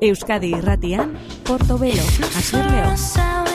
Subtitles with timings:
[0.00, 2.02] Euskadi Irratian, Portobelo.
[2.52, 3.45] Gabon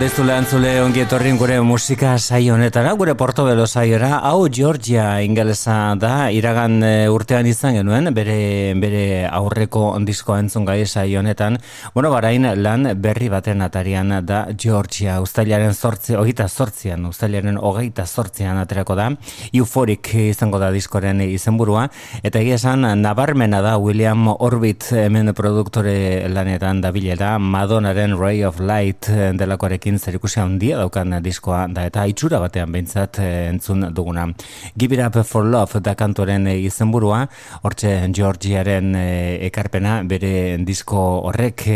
[0.00, 5.94] dezu lehen zule ongi etorrin gure musika saio honetara, gure portobelo saiora, hau Georgia ingelesa
[6.00, 11.58] da, iragan e, urtean izan genuen, bere, bere aurreko diskoa entzun gai saio honetan,
[11.92, 18.56] bueno, barain lan berri baten atarian da Georgia, ustailaren sortzi, hogeita sortzian, ustailaren hogeita sortzian
[18.62, 19.10] aterako da,
[19.52, 21.90] euforik izango da diskoren izenburua,
[22.22, 28.64] eta egia esan, nabarmena da William Orbit hemen produktore lanetan da bilela, Madonaren Ray of
[28.64, 33.92] Light delako diskoarekin zer ikusi handia daukan diskoa da eta itxura batean behintzat eh, entzun
[33.94, 34.32] duguna.
[34.76, 37.26] Give it up for love da kantoren eh, izenburua,
[37.62, 41.66] hortxe Georgiaren eh, ekarpena bere disko horrek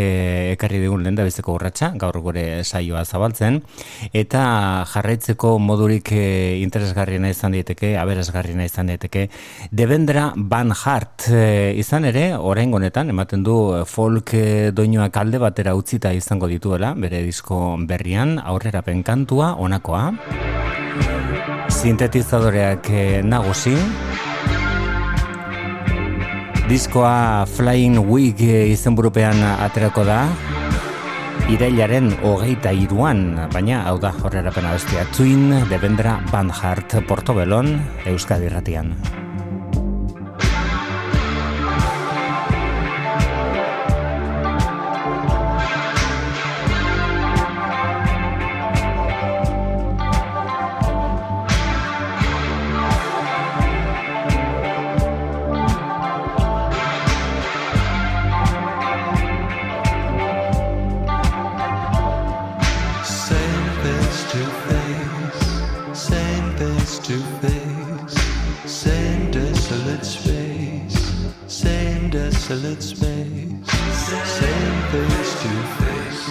[0.55, 3.61] ekarri digun lehen da bizeko urratxa, gaur gure saioa zabaltzen,
[4.13, 9.27] eta jarraitzeko modurik interesgarriena izan daiteke, aberazgarriena izan daiteke,
[9.71, 11.27] Devendra Van Hart
[11.75, 14.33] izan ere, orain honetan ematen du folk
[14.75, 20.13] doinoak alde batera utzita izango dituela, bere disko berrian aurrera penkantua onakoa
[21.73, 23.73] sintetizadoreak eh, nagusi.
[26.69, 30.21] Diskoa Flying Wig izenburupean aterako da.
[31.49, 37.73] Irailaren hogeita iruan, baina hau da horrela pena bestia Twin, Devendra, Van Hart, Portobelon,
[38.05, 38.93] Euskadi Ratian.
[72.47, 73.71] desolate space.
[74.23, 75.49] Same face to
[75.79, 76.23] face,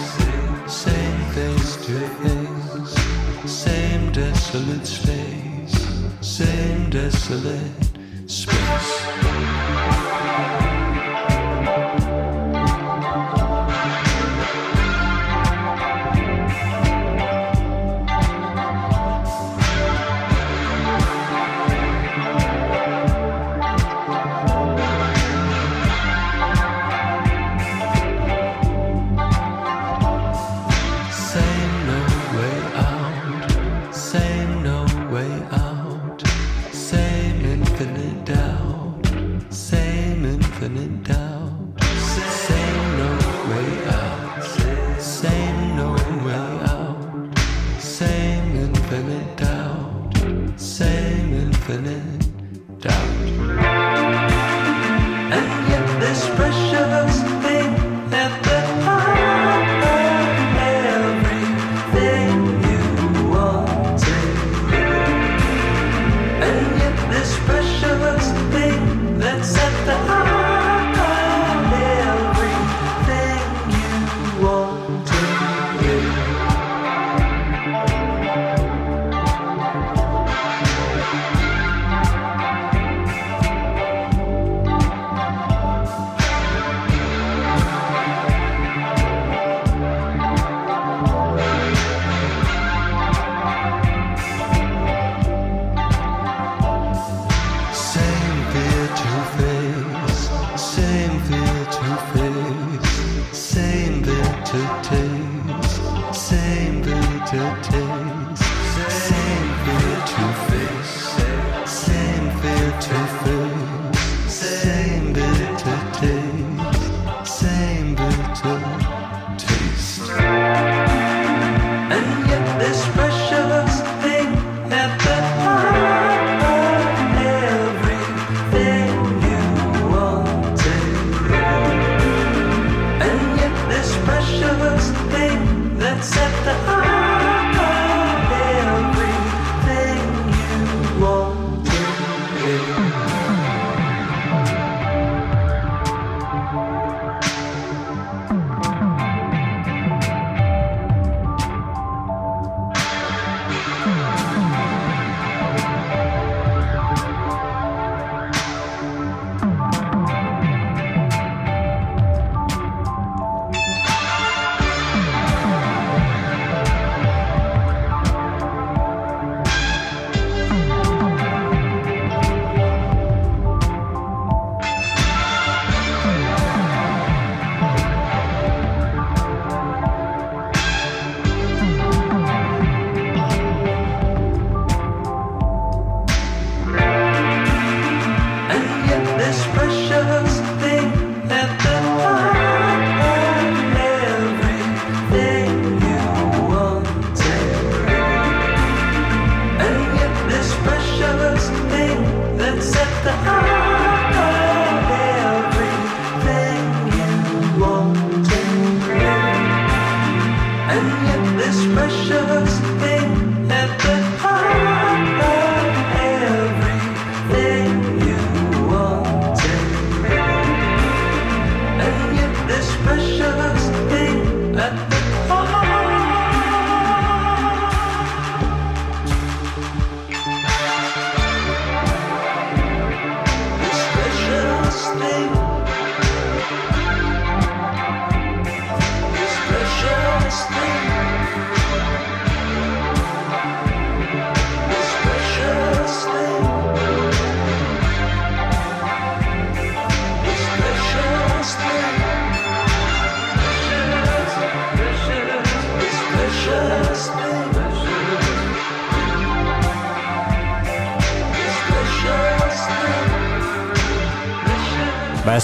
[0.73, 5.75] same face to face, same desolate space,
[6.21, 7.89] same desolate
[8.27, 9.04] space.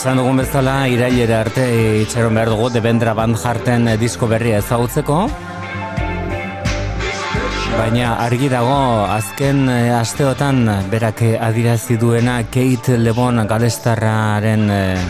[0.02, 1.62] Esan dugun bezala, irailera arte
[2.02, 5.18] itxaron behar dugu, debendra band jarten disko berria ezagutzeko.
[7.76, 8.80] Baina argi dago,
[9.14, 15.06] azken eh, asteotan berak adirazi duena Kate Lebon galestarraren eh,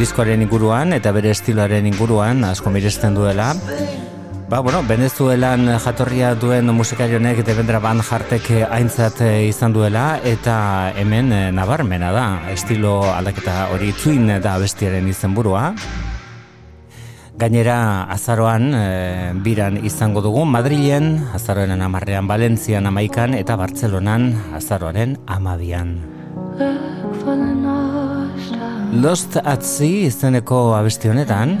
[0.00, 3.52] diskoaren inguruan eta bere estiloaren inguruan asko miresten duela.
[4.48, 10.54] Ba, bueno, Venezuelan jatorria duen musikarionek debendra ban jartek aintzat izan duela eta
[10.96, 15.74] hemen eh, nabarmena da, estilo aldaketa hori twin da bestiaren izenburua.
[17.38, 18.86] Gainera azaroan e,
[19.44, 25.98] biran izango dugu Madrilen, azaroaren amarrean Valentzian amaikan eta Bartzelonan azaroaren amabian.
[28.96, 31.58] Lost at Sea izeneko abesti honetan,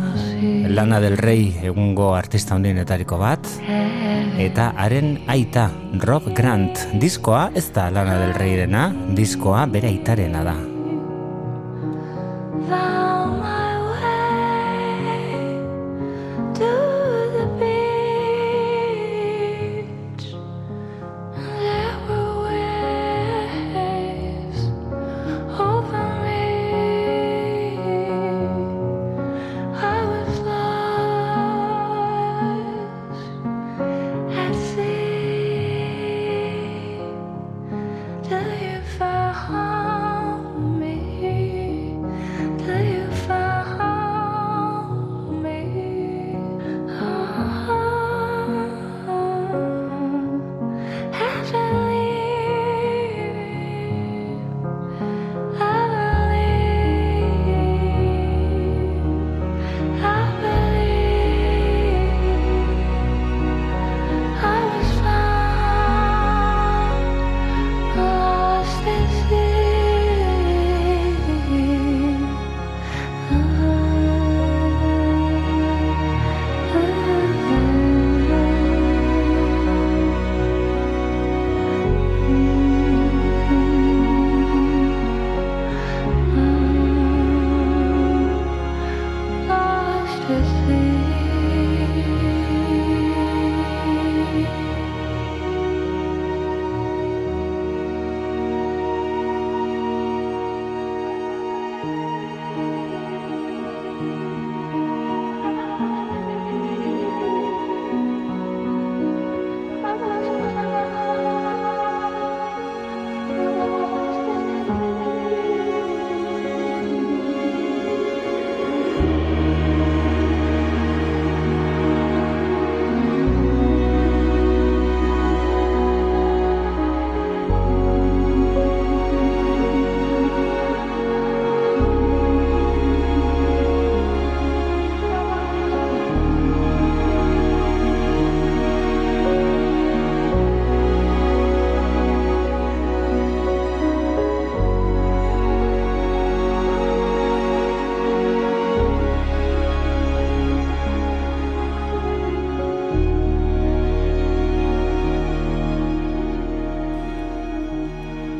[0.68, 3.48] Lana del Rey egungo artista hondinetariko bat
[4.38, 5.68] eta haren aita
[6.04, 10.58] Rob Grant diskoa ez da Lana del Rey dena, diskoa bere aitarena da.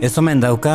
[0.08, 0.72] Ez omen dauka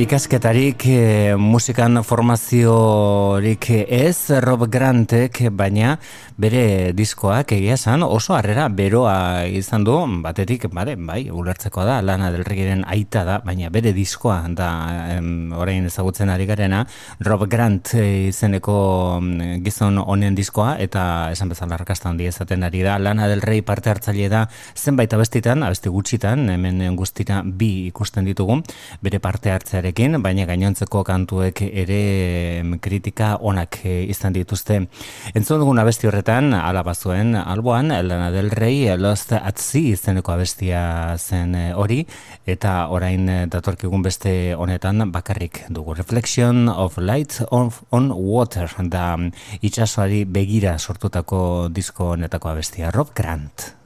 [0.00, 1.00] Ikasketarik e,
[1.36, 5.98] musikan formaziorik ez Rob Grantek, baina
[6.36, 12.32] bere diskoak egia esan oso harrera beroa izan du, batetik, bade, bai, ulertzeko da, Lana
[12.34, 14.70] del Regiren aita da, baina bere diskoa da
[15.14, 16.82] em, orain ezagutzen ari garena,
[17.22, 22.98] Rob Grant izeneko mm, gizon honen diskoa, eta esan bezala rakastan di ezaten ari da,
[22.98, 28.58] Lana del Rey parte hartzaile da zenbait abestitan, abesti gutxitan, hemen guztira bi ikusten ditugu,
[29.02, 29.82] bere parte hartzea
[30.18, 34.80] baina gainontzeko kantuek ere kritika onak eh, izan dituzte.
[35.34, 41.54] Entzun dugun abesti horretan, alabazuen alboan, Lana del Rey, Lost at Sea izeneko abestia zen
[41.54, 42.06] eh, hori,
[42.46, 45.94] eta orain eh, datorkigun beste honetan bakarrik dugu.
[45.94, 49.16] Reflection of Light on, on Water, da
[49.60, 53.83] itxasoari begira sortutako disko honetako abestia, Rob Grant.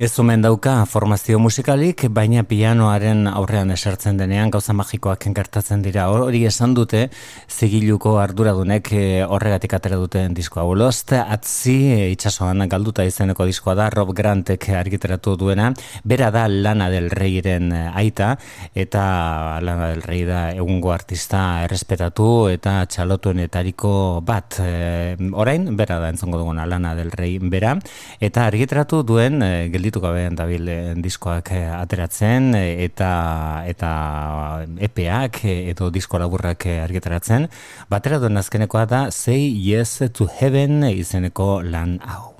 [0.00, 6.06] Ez omen dauka formazio musikalik, baina pianoaren aurrean esertzen denean gauza magikoak enkartatzen dira.
[6.08, 7.02] Hori esan dute,
[7.52, 10.64] zigiluko arduradunek eh, horregatik atera duten diskoa.
[10.72, 15.68] Lost atzi eh, itxasoan galduta izeneko diskoa da, Rob Grantek argiteratu duena.
[16.02, 18.30] Bera da Lana del Reiren eh, aita,
[18.72, 19.04] eta
[19.60, 23.92] Lana del Rei da egungo artista errespetatu eta txalotuenetariko
[24.24, 24.62] bat.
[25.44, 27.76] orain, bera da entzongo duguna Lana del Rei bera.
[28.16, 33.10] Eta argiteratu duen, gelditu gabe dabil eh, diskoak eh, ateratzen eh, eta
[33.66, 33.90] eta
[34.78, 37.48] epeak edo disko laburrak argitaratzen.
[37.90, 42.30] Batera duen azkenekoa da Say Yes to Heaven izeneko lan hau.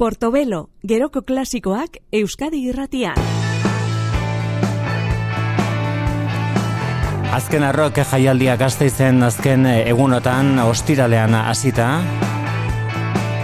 [0.00, 3.18] Portobelo, geroko klasikoak Euskadi irratian.
[7.36, 11.90] Azken arrok jaialdia gazte izen azken egunotan ostiralean hasita.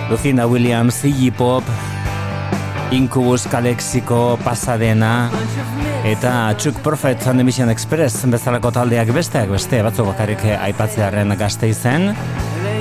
[0.09, 1.69] Lucinda Williams, Iggy Pop,
[2.97, 5.29] Incubus Kalexiko pasadena
[6.09, 11.69] eta Chuck Prophet and the Mission Express bezalako taldeak besteak beste batzuk bakarrik aipatzearen gazte
[11.69, 12.15] izen.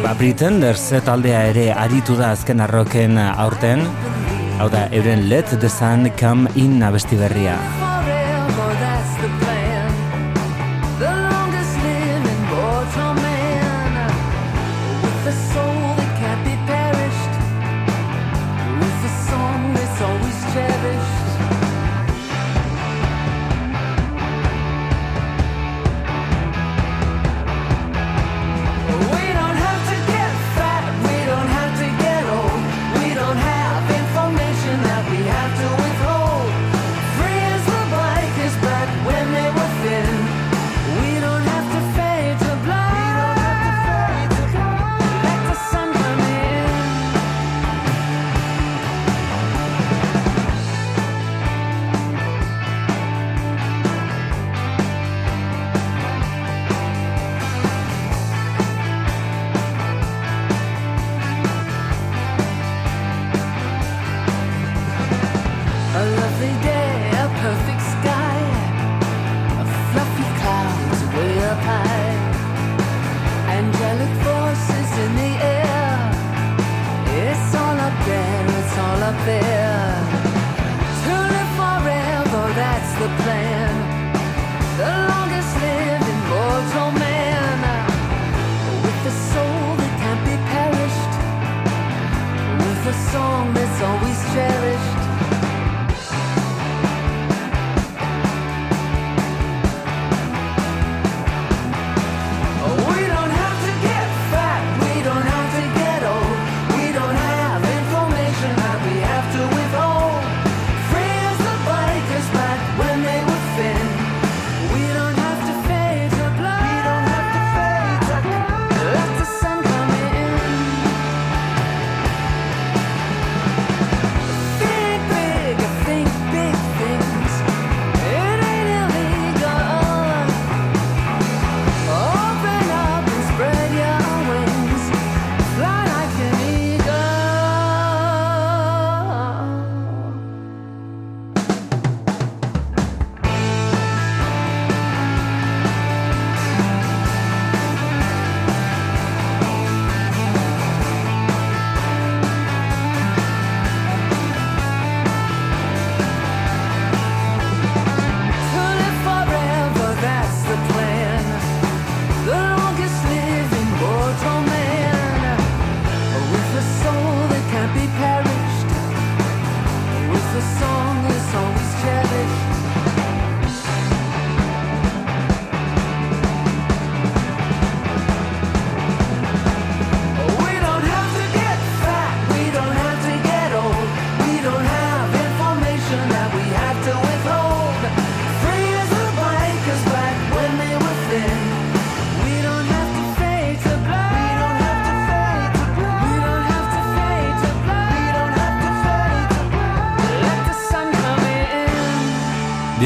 [0.06, 3.82] Ba, Pretenders taldea ere aritu da azken arroken aurten.
[4.60, 7.58] Hau da, euren Let the Sun Come In abesti berria.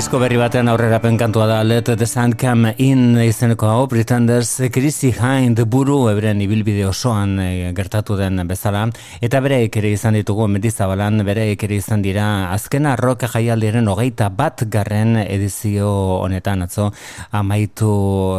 [0.10, 1.60] Disko berri batean aurrera penkantua da.
[1.62, 7.70] Let the Sun Come In izeneko hau Pretenders Chrissy Hind buru ebren ibilbide osoan e,
[7.78, 8.88] gertatu den bezala.
[9.22, 14.66] Eta bere ere izan ditugu mendizabalan bere ere izan dira azkena rock jaialdiren hogeita bat
[14.66, 15.94] garren edizio
[16.26, 16.90] honetan atzo
[17.30, 17.94] amaitu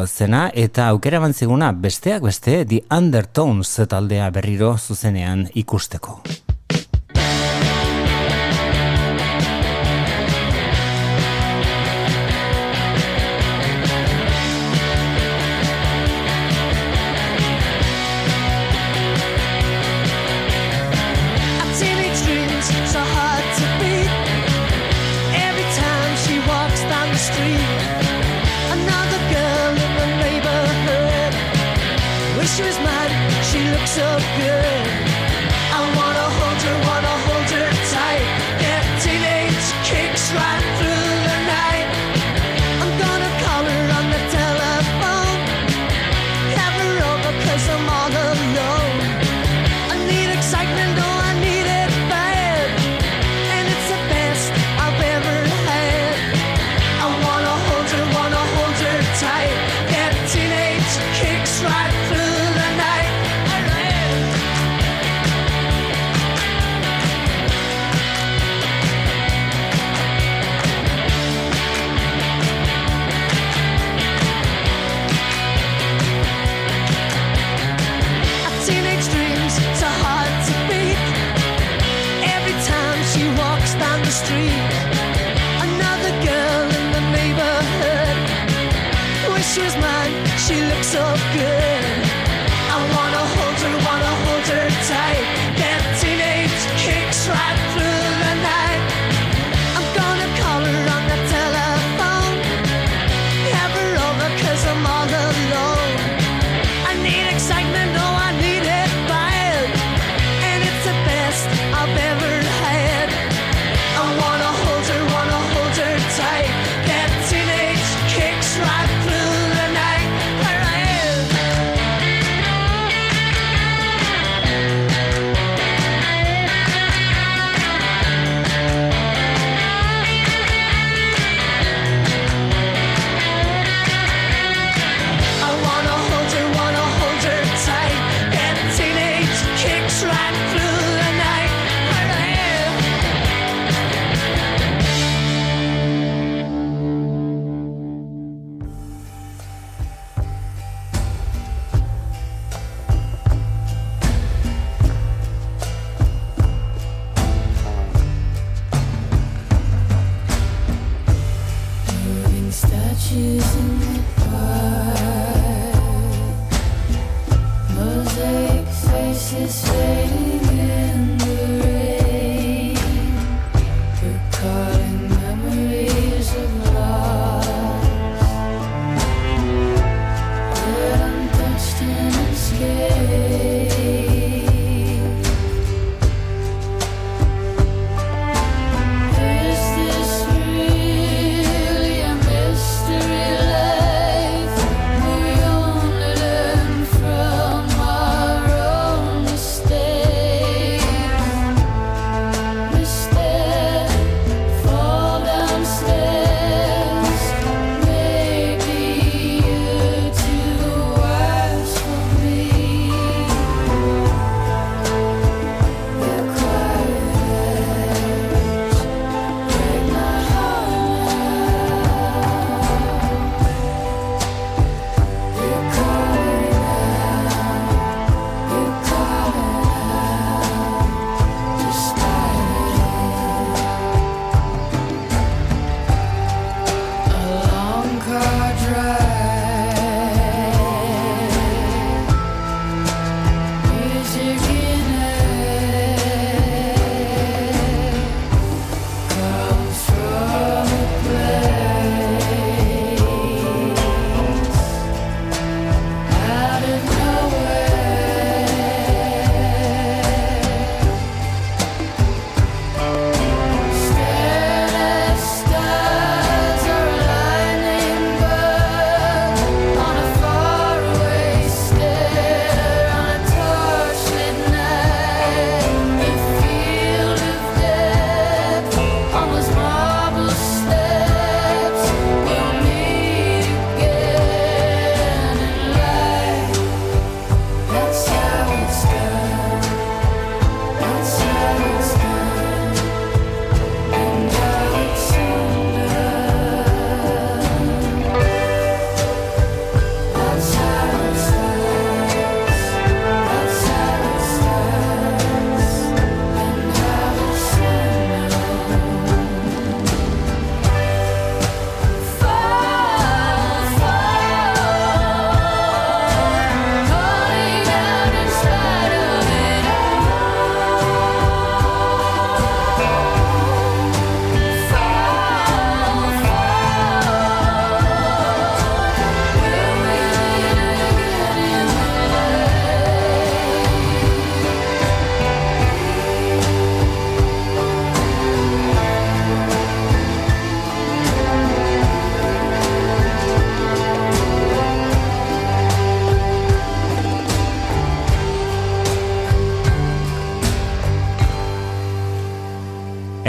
[0.08, 0.48] zena.
[0.52, 6.18] Eta aukera bantziguna besteak beste The Undertones taldea berriro zuzenean ikusteko.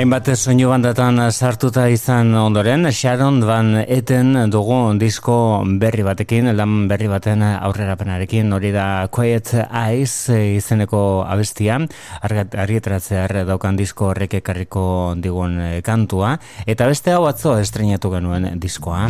[0.01, 5.35] Hainbat soinu bandatan sartuta izan ondoren, Sharon Van Eten dugu disko
[5.77, 11.77] berri batekin, lan berri baten aurrera penarekin, hori da Quiet Eyes izeneko abestia,
[12.25, 14.87] argietratzear daukan disko horrek ekarriko
[15.21, 16.33] digun kantua,
[16.65, 19.03] eta beste hau atzo estrenatu genuen diskoa,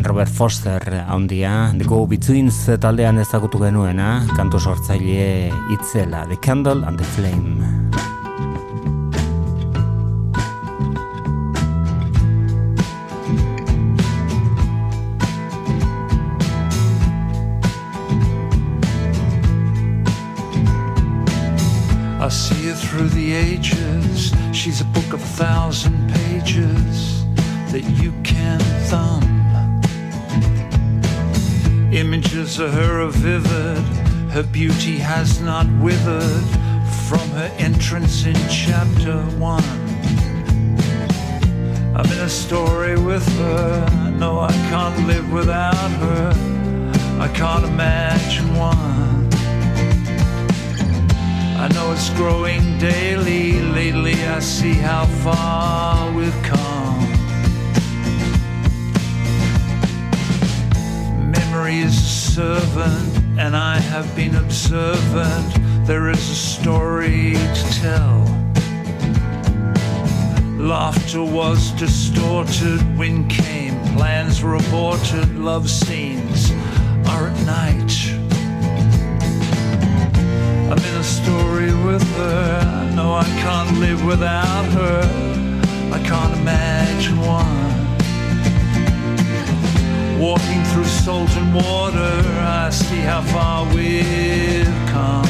[0.00, 7.04] Robert Foster handia, dugu Betweens taldean ezagutu genuena, kantu sortzaile itzela, The Candle and the
[7.12, 8.11] Flame.
[22.32, 24.32] See her through the ages.
[24.52, 27.24] She's a book of a thousand pages
[27.70, 29.22] that you can thumb.
[31.92, 33.84] Images of her are vivid,
[34.32, 36.46] her beauty has not withered
[37.06, 39.62] from her entrance in chapter one.
[41.94, 46.32] I'm in a story with her, no, I can't live without her.
[47.20, 48.91] I can't imagine one.
[51.62, 53.60] I know it's growing daily.
[53.60, 56.98] Lately, I see how far we've come.
[61.30, 65.86] Memory is a servant, and I have been observant.
[65.86, 68.24] There is a story to tell.
[70.58, 76.50] Laughter was distorted, wind came, plans were aborted, love scenes
[77.06, 78.21] are at night.
[81.02, 82.92] A story with her.
[82.94, 85.00] Know I can't live without her.
[85.92, 87.74] I can't imagine one.
[90.20, 95.26] Walking through salt and water, I see how far we've come.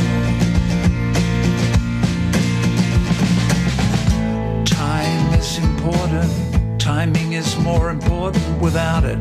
[4.66, 9.18] Time is important, timing is more important without it.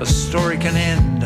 [0.00, 1.22] A story can end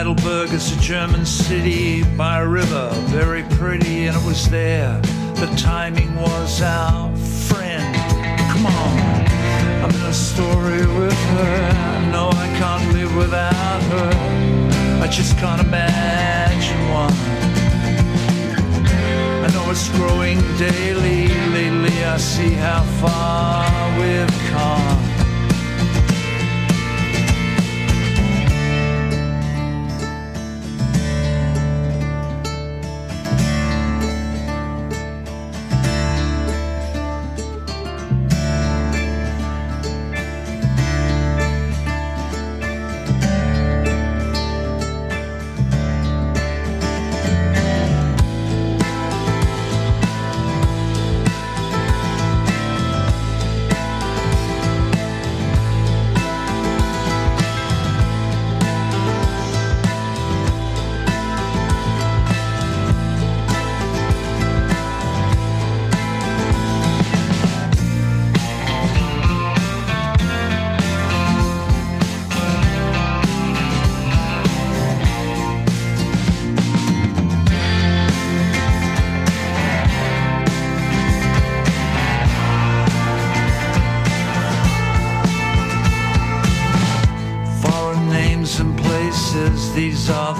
[0.00, 4.98] Heidelberg is a German city by a river, very pretty, and it was there.
[5.34, 7.94] The timing was our friend.
[8.50, 8.98] Come on,
[9.84, 12.12] I'm in a story with her.
[12.12, 15.02] Know I can't live without her.
[15.04, 17.12] I just can't imagine one.
[19.44, 21.28] I know it's growing daily.
[21.52, 25.19] Lately, I see how far we've come.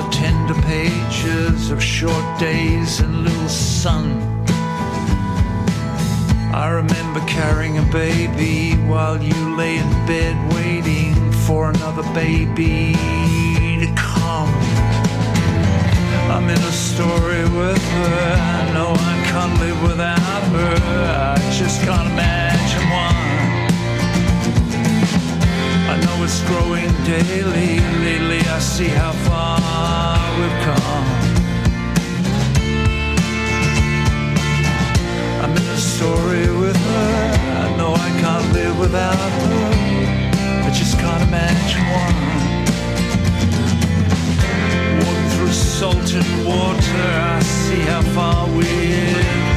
[0.01, 4.05] The tender pages of short days and little sun.
[6.55, 12.95] I remember carrying a baby while you lay in bed waiting for another baby
[13.83, 14.55] to come.
[16.33, 18.37] I'm in a story with her.
[18.59, 20.77] I know I can't live without her.
[21.35, 22.60] I just can't imagine
[26.23, 27.81] it's growing daily.
[28.05, 31.07] Lately, I see how far we've come.
[35.43, 37.33] I'm in a story with her.
[37.65, 39.71] I know I can't live without her.
[40.67, 42.19] I just can't imagine one.
[45.03, 47.07] Walking through salt and water,
[47.37, 49.50] I see how far we've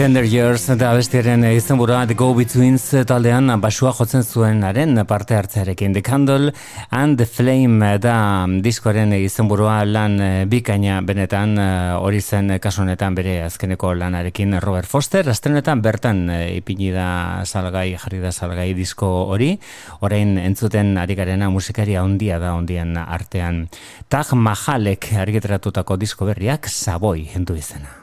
[0.00, 5.92] Tender Years eta bestiaren izan burua The Go Betweens taldean basua jotzen zuenaren parte hartzearekin.
[5.92, 6.54] The Candle
[6.88, 10.16] and the Flame da diskoaren izan burua lan
[10.48, 11.52] bikaina benetan
[12.00, 14.56] hori zen kasuanetan bere azkeneko lanarekin.
[14.64, 19.52] Robert Foster astrenetan bertan ipini da salgai jarri da salgai disko hori.
[20.00, 23.66] Orain entzuten ari garena musikaria handia da ondien artean.
[24.08, 28.00] Tag Mahalek argitratutako disko berriak Savoy endu izena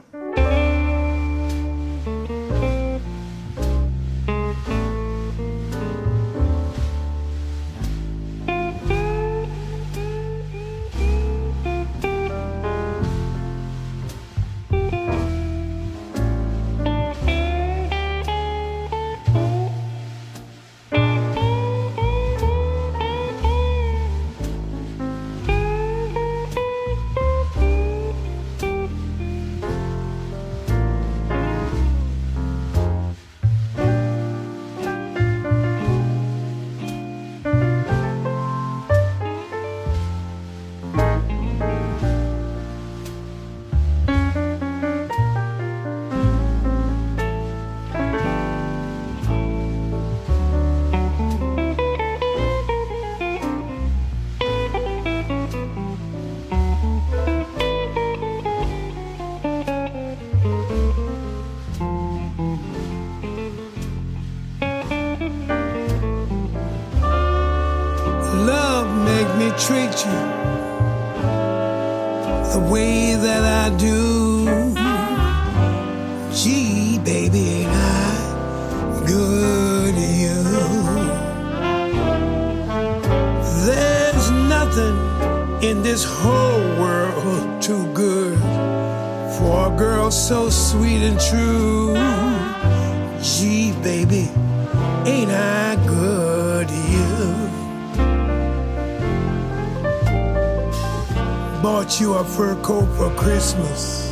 [102.68, 104.12] coat for Christmas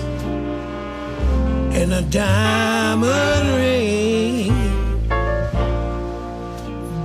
[1.76, 4.48] and a diamond ring,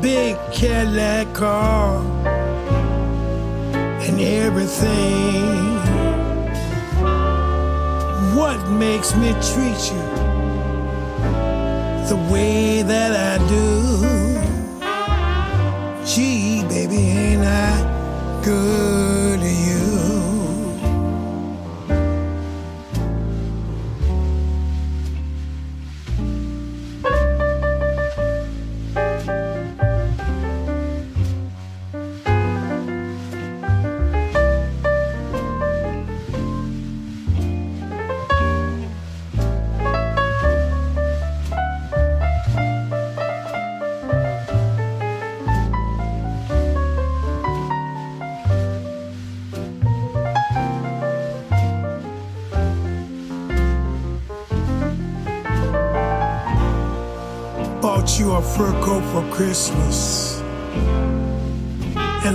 [0.01, 2.05] big Cadillac car,
[4.07, 5.75] and everything.
[8.39, 10.00] What makes me treat you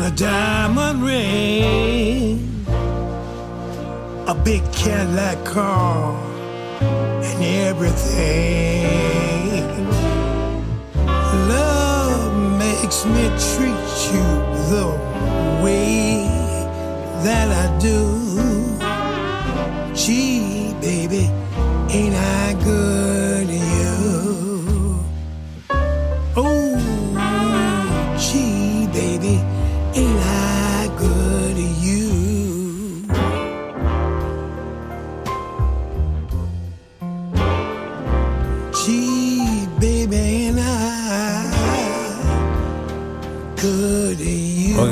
[0.06, 2.66] a diamond ring,
[4.28, 6.16] a big Cadillac car,
[6.82, 8.86] and everything.
[11.47, 14.26] Love makes me treat you
[14.72, 14.88] the
[15.64, 16.28] way
[17.24, 18.01] that I do.
[19.95, 20.34] Gee,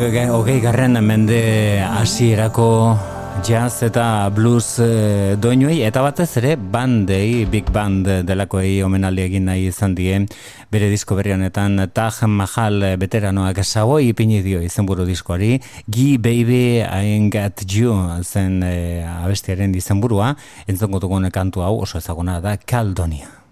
[0.04, 2.98] hogei garren mende hasierako
[3.42, 5.78] jazz eta blues e, doinuei.
[5.88, 10.18] Eta batez ere bandei, big band delakoei omenaldi egin nahi izan die.
[10.72, 15.62] Bere disko berri honetan Taj Mahal veteranoak saboi ipini dio izenburu diskoari.
[15.88, 20.34] Gi Baby I Got You zen e, abestiaren izenburua.
[20.68, 23.43] Entzongo dugun kantu hau oso ezaguna da Caldonia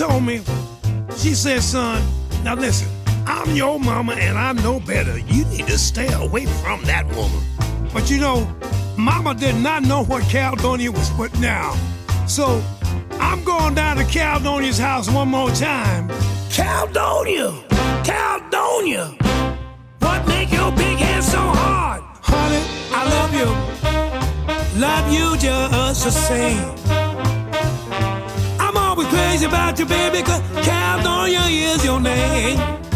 [0.00, 0.40] told me,
[1.18, 2.02] she said, son,
[2.42, 2.88] now listen,
[3.26, 5.18] I'm your mama and I know better.
[5.18, 7.42] You need to stay away from that woman.
[7.92, 8.50] But you know,
[8.96, 11.76] mama did not know what Caledonia was putting down.
[12.26, 12.64] So
[13.20, 16.08] I'm going down to Caledonia's house one more time.
[16.50, 17.52] Caledonia!
[18.02, 19.04] Caledonia!
[19.98, 22.00] What make your big head so hard?
[22.22, 24.80] Honey, I love you.
[24.80, 26.79] Love you just the same
[29.06, 32.89] crazy about you, baby, cause Caledonia is your name.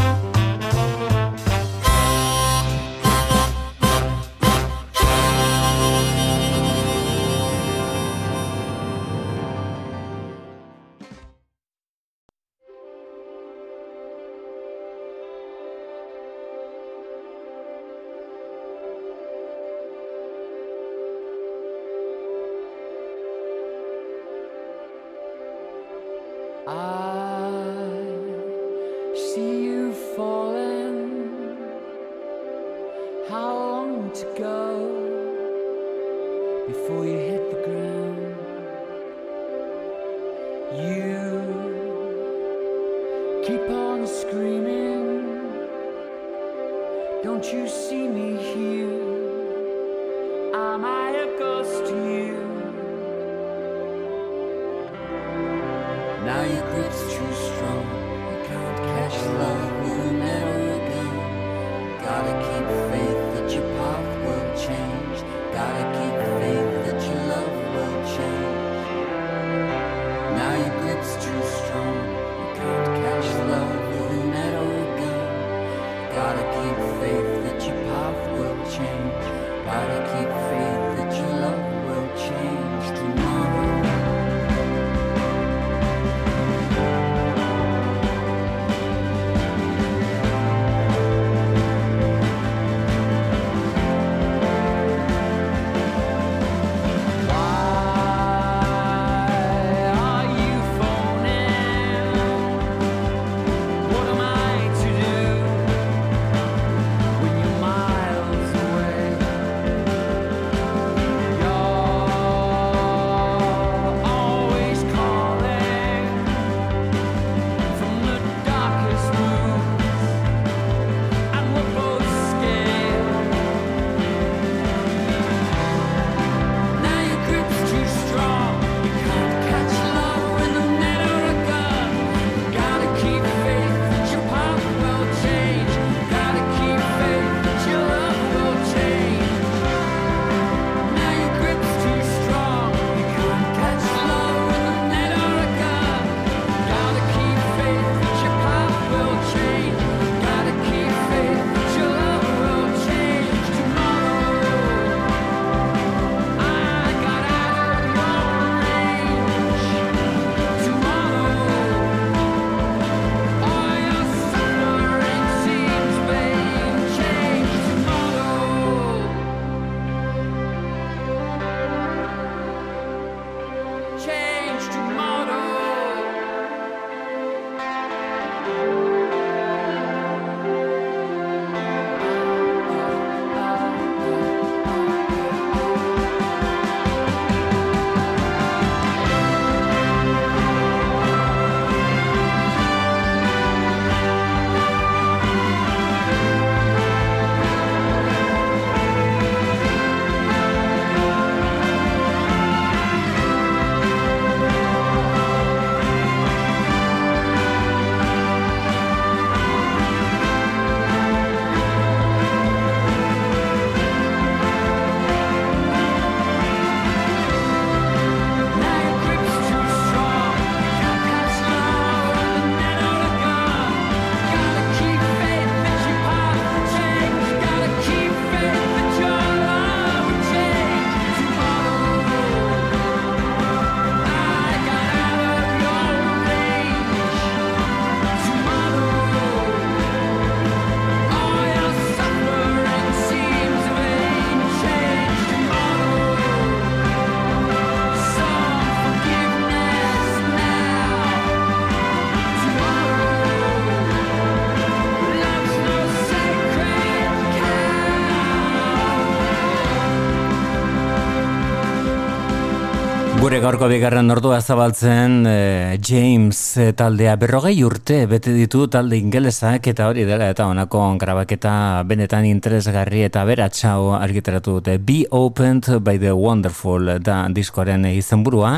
[263.45, 269.91] Gaurko bigarren ordua zabaltzen eh, James eh, taldea berrogei urte bete ditu talde ingelesak eta
[269.91, 274.79] hori dela eta honako grabaketa benetan interesgarri eta beratxau argitaratu dute.
[274.79, 278.55] Be Opened by the Wonderful da diskoaren izenburua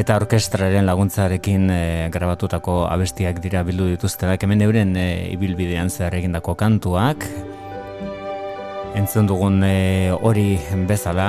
[0.00, 4.40] eta orkestraren laguntzarekin eh, grabatutako abestiak dira bildu dituztenak.
[4.40, 4.96] Hemen euren
[5.34, 7.28] ibilbidean zer egindako kantuak.
[8.96, 9.60] Entzun dugun
[10.22, 10.48] hori
[10.88, 11.28] bezala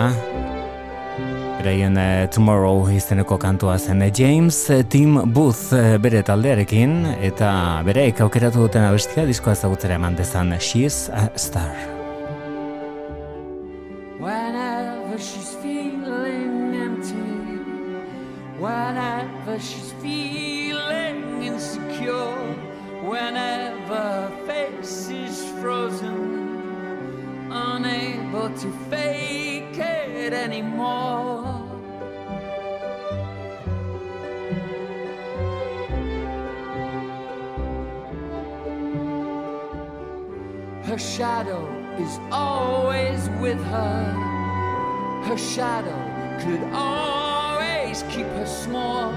[1.62, 5.70] Beraien uh, Tomorrow izeneko kantua zen James uh, Tim Booth
[6.02, 7.52] bere taldearekin eta
[7.86, 11.76] bere aukeratu duten abestia diskoa ezagutzera eman dezan She's a Star.
[14.18, 17.30] Whenever she's feeling empty
[18.58, 22.58] Whenever she's feeling insecure
[23.06, 26.50] Whenever face is frozen
[27.52, 31.41] Unable to fake it anymore
[41.02, 44.04] shadow is always with her.
[45.26, 46.00] Her shadow
[46.44, 49.14] could always keep her small.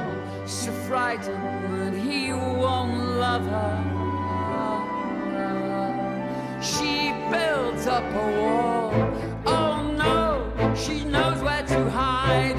[0.47, 1.43] So frightened
[1.81, 3.75] that he won't love her.
[6.63, 8.91] She builds up a wall.
[9.47, 12.59] Oh no, she knows where to hide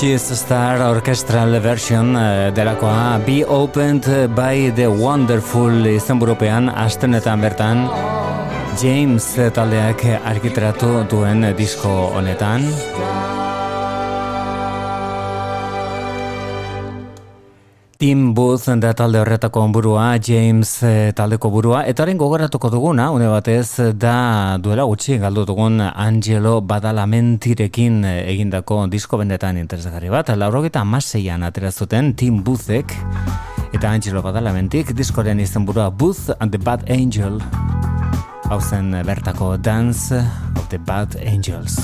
[0.00, 3.22] She is a Star Orchestral Version uh, delakoa.
[3.26, 7.84] Be Opened by the Wonderful izenburupean astenetan bertan
[8.80, 12.64] James taldeak arkitratu duen disko honetan
[18.40, 23.92] Booth da talde horretako burua, James e, taldeko burua, eta haren gogoratuko duguna, une batez,
[24.00, 31.44] da duela gutxi galdu dugun Angelo Badalamentirekin eh, egindako disko bendetan interesgarri bat, laurogeta amaseian
[31.44, 32.96] aterazuten Tim Boothek,
[33.74, 37.42] eta Angelo Badalamentik diskoren izen burua Booth and the Bad Angel,
[38.48, 40.16] hau zen bertako Dance
[40.56, 41.76] of the Bad Angels.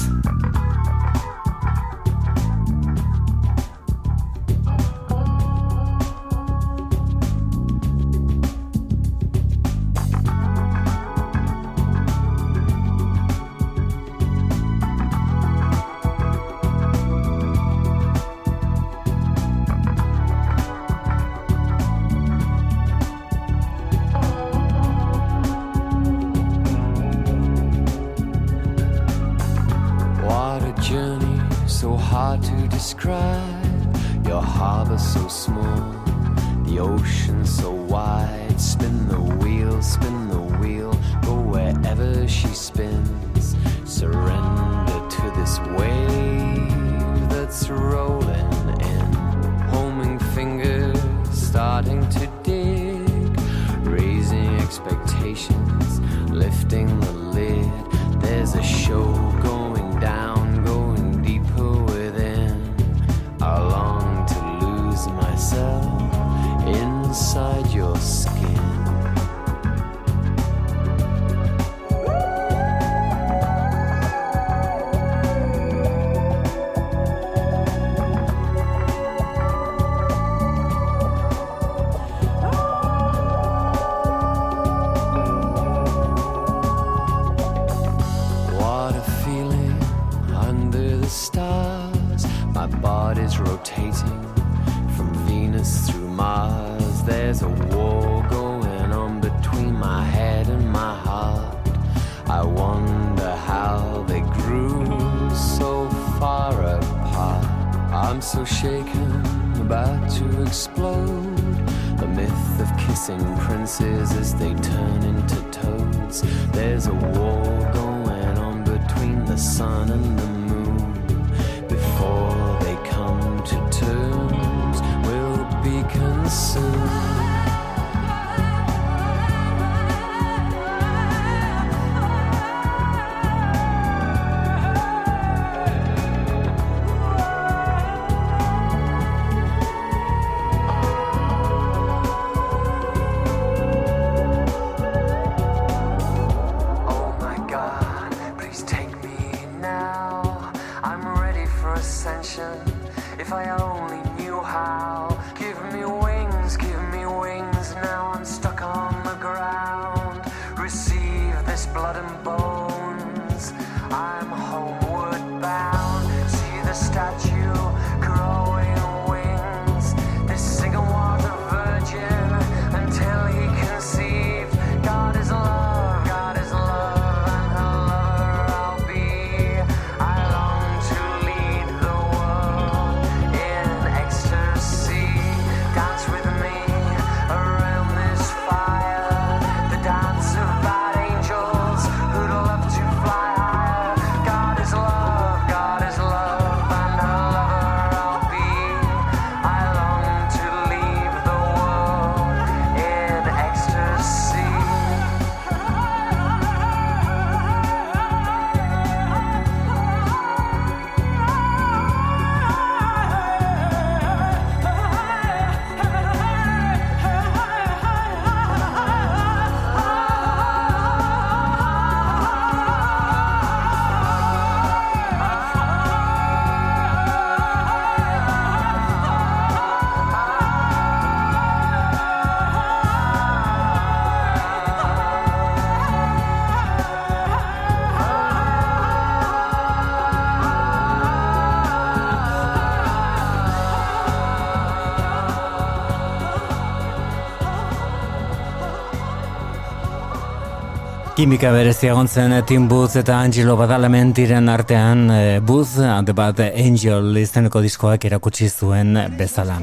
[251.17, 257.17] Kimika berezi egon eh, Tim Booth eta Angelo Badalamentiren artean e, Booth and Bad Angel
[257.17, 259.57] izeneko diskoak erakutsi zuen bezala.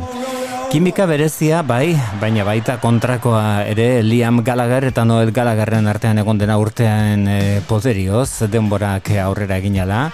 [0.72, 6.58] Kimika berezia bai, baina baita kontrakoa ere Liam Gallagher eta Noel Gallagherren artean egon dena
[6.58, 10.08] urtean eh, e, poderioz denborak aurrera eginala.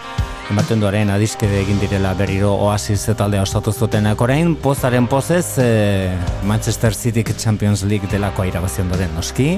[0.51, 6.11] Ematen duaren adiskide egin direla berriro oasis taldea osatu zutenak orain, pozaren pozez e,
[6.43, 9.53] Manchester City Champions League delakoa irabazion doren noski.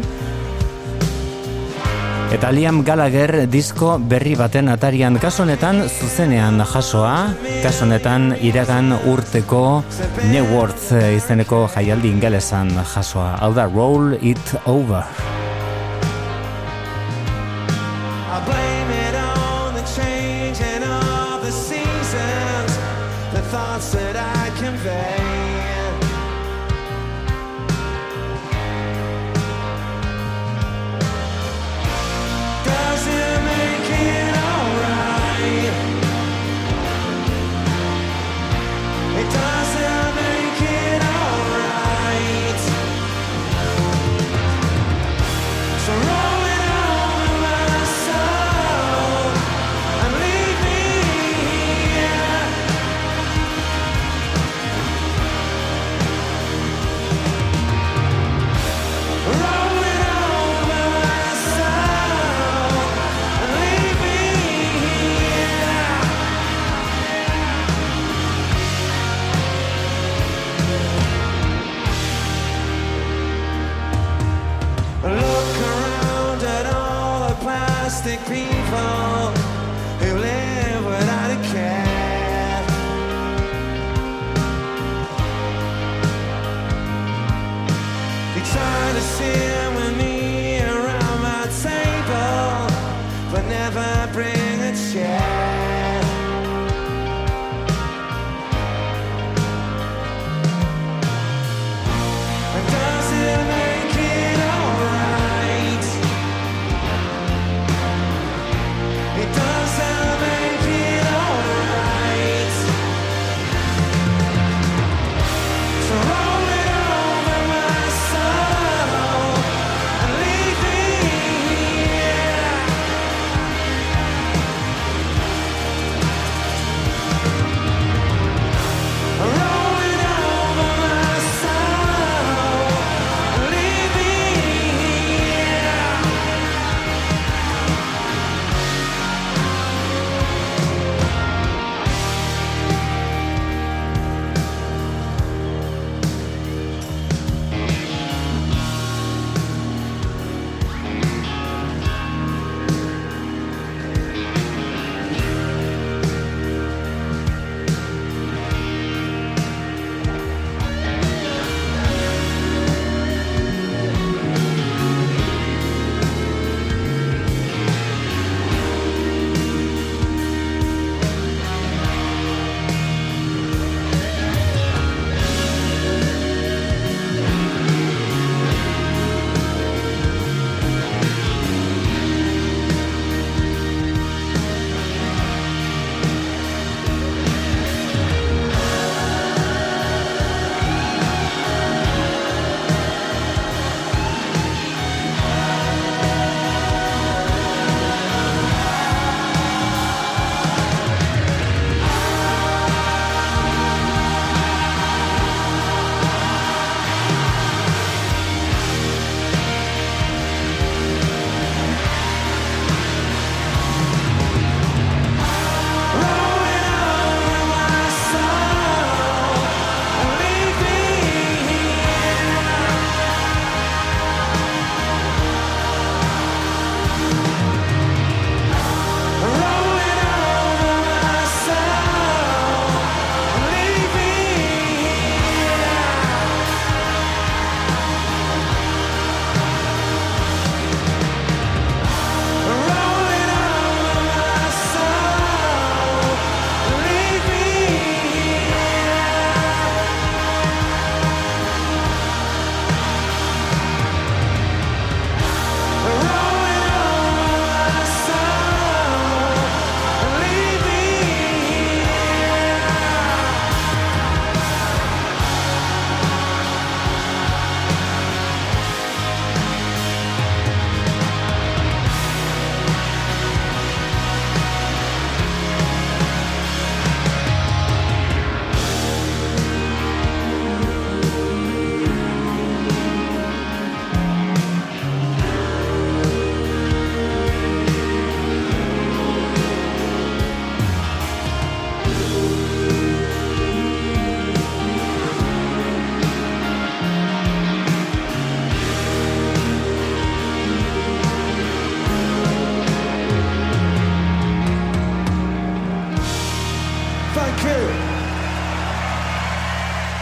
[2.31, 9.83] Eta Liam Gallagher disko berri baten atarian kasonetan zuzenean jasoa, kasonetan iragan urteko
[10.31, 13.35] New World eh, izeneko jaialdi ingelesan jasoa.
[13.43, 15.03] Hau da, roll it over.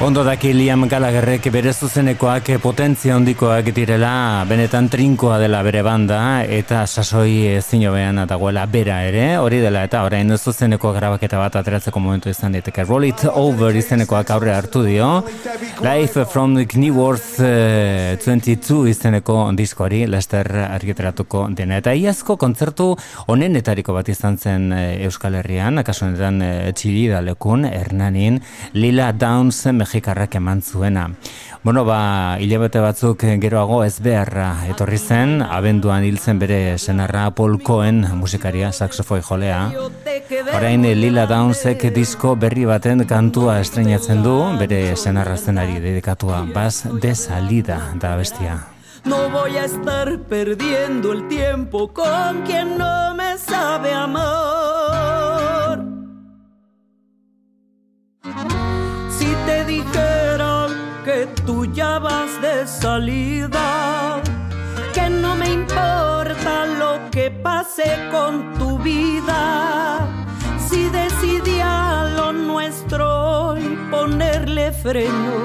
[0.10, 6.18] Ondo daki Liam Gallagherrek bere zuzenekoak potentzia handikoak direla, benetan trinkoa dela bere banda,
[6.50, 12.02] eta sasoi ezin hobean dagoela bera ere, hori dela eta orain zuzeneko grabaketa bat ateratzeko
[12.02, 12.88] momentu izan daiteke.
[12.90, 15.12] Roll It Over izenekoak aurre hartu dio,
[15.86, 21.78] Life from Kneeworth eh, 22 izeneko diskoari, Lester argiteratuko dena.
[21.84, 22.96] Eta iazko kontzertu
[23.30, 28.42] onenetariko bat izan zen eh, Euskal Herrian, akaso honetan eh, txilida lekun, Hernanin,
[28.74, 29.68] Lila Downs
[30.00, 31.12] mexikarrak eman zuena.
[31.64, 37.62] Bueno, ba, hilabete batzuk geroago ez beharra etorri zen, abenduan hil zen bere senarra Paul
[37.62, 39.72] Cohen musikaria, saxofoi jolea.
[40.56, 47.14] Orain Lila Downsek disko berri baten kantua estreinatzen du, bere senarra zenari dedikatua, baz de
[47.16, 48.60] salida da bestia.
[49.06, 54.60] No voy a estar perdiendo el tiempo con quien no me sabe amar.
[59.70, 60.66] Si te dijera
[61.06, 64.20] que tú ya vas de salida,
[64.96, 70.08] que no me importa lo que pase con tu vida.
[70.68, 75.36] Si decidí a lo nuestro y ponerle freno,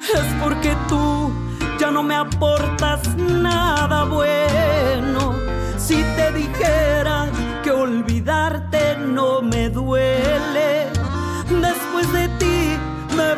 [0.00, 1.30] es porque tú
[1.78, 5.34] ya no me aportas nada bueno.
[5.76, 7.26] Si te dijera
[7.62, 10.75] que olvidarte no me duele,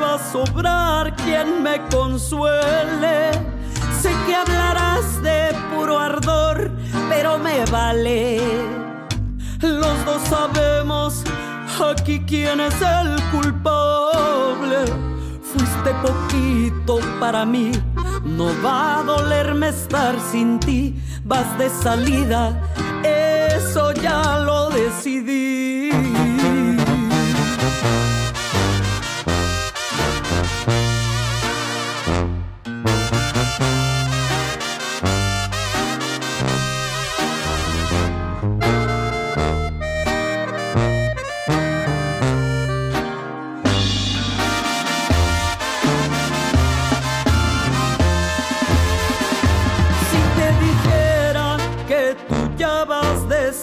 [0.01, 3.33] va a sobrar quien me consuele.
[4.01, 6.71] Sé que hablarás de puro ardor,
[7.09, 8.41] pero me vale.
[9.61, 11.25] Los dos sabemos
[11.91, 14.85] aquí quién es el culpable.
[15.43, 17.73] Fuiste poquito para mí,
[18.25, 20.95] no va a dolerme estar sin ti.
[21.25, 22.61] Vas de salida,
[23.03, 25.91] eso ya lo decidí.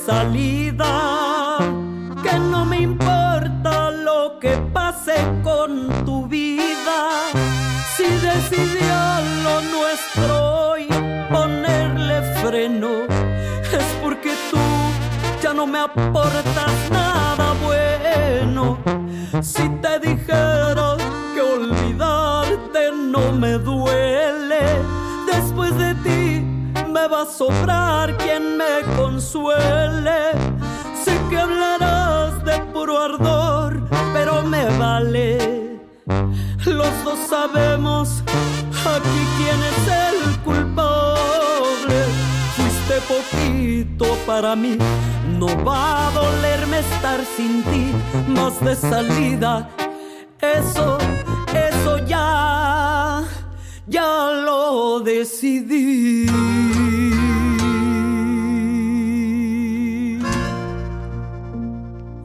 [0.05, 1.57] Salida,
[2.21, 6.97] que no me importa lo que pase con tu vida,
[7.95, 10.87] si decidí a lo nuestro hoy
[11.31, 12.91] ponerle freno,
[13.79, 14.59] es porque tú
[15.41, 18.77] ya no me aportas nada bueno.
[19.41, 21.04] Si te dijera
[27.07, 30.31] va a sobrar quien me consuele.
[31.03, 35.79] Sé que hablarás de puro ardor, pero me vale.
[36.65, 38.23] Los dos sabemos
[38.85, 41.97] aquí quién es el culpable.
[42.55, 44.77] Fuiste poquito para mí,
[45.37, 47.91] no va a dolerme estar sin ti,
[48.27, 49.69] más de salida.
[50.41, 50.97] Eso,
[51.53, 52.84] eso ya,
[53.87, 56.25] ya lo decidí.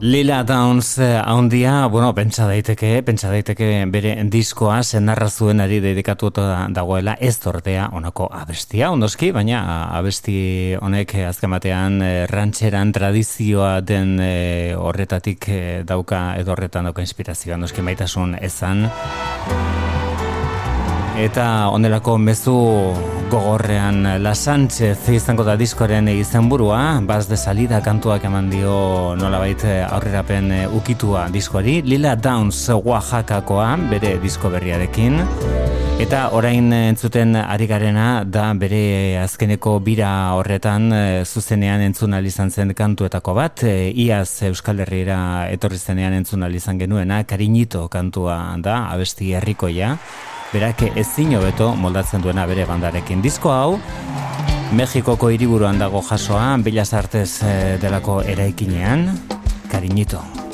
[0.03, 7.13] Lila Downs eh, handia, bueno, pentsa daiteke, pentsa daiteke bere diskoa zenarra zuenari dedikatuta dagoela
[7.21, 9.61] ez tordea honako abestia, ondoski, baina
[9.93, 16.89] abesti honek eh, azken batean eh, rantxeran tradizioa den eh, horretatik eh, dauka edo horretan
[16.89, 18.87] dauka inspirazioa, ondoski maitasun ezan.
[21.19, 22.53] Eta onelako mezu
[23.29, 30.53] gogorrean La Sánchez izango da diskoaren izenburua, baz de salida kantuak eman dio nolabait aurrerapen
[30.71, 35.19] ukitua diskoari, Lila Downs Oaxacakoa bere disko berriarekin.
[36.01, 42.73] Eta orain entzuten ari garena da bere azkeneko bira horretan eh, zuzenean entzun izan zen
[42.73, 49.33] kantuetako bat, eh, iaz Euskal Herriera etorri zenean entzun izan genuena, Kariñito kantua da, abesti
[49.33, 49.97] herrikoia.
[50.51, 53.21] Berak ezin hobeto moldatzen duena bere bandarekin.
[53.23, 53.79] Disko hau,
[54.75, 59.07] Mexikoko hiriburuan dago jasoa, Bellas Artes eh, delako eraikinean,
[59.71, 60.50] Kariñito.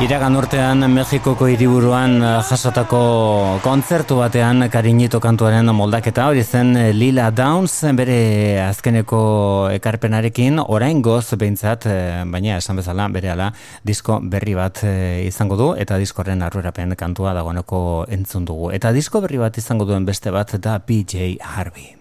[0.00, 3.00] Iragan urtean Mexikoko hiriburuan eh, jasotako
[3.60, 8.16] kontzertu batean karinito kantuaren moldaketa hori zen eh, Lila Downs bere
[8.64, 9.20] azkeneko
[9.74, 13.52] ekarpenarekin orain goz behintzat, eh, baina esan bezala bere ala
[13.84, 14.80] disko berri bat
[15.20, 18.72] izango du eta diskoren arrurapen kantua dagoeneko entzun dugu.
[18.72, 21.99] Eta disko berri bat izango duen beste bat da PJ Harvey.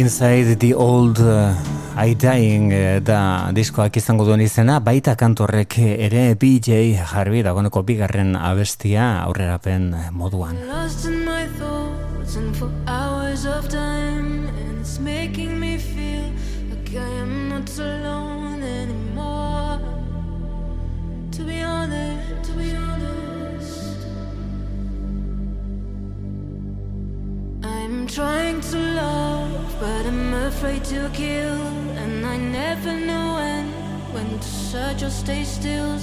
[0.00, 1.54] Inside the Old uh,
[1.96, 8.34] I Dying uh, da diskoak izango duen izena, baita kantorrek ere BJ Harvey dagoeneko bigarren
[8.34, 10.58] abestia aurrerapen moduan.
[10.66, 16.39] Lost in my thoughts and for hours of time and it's making me feel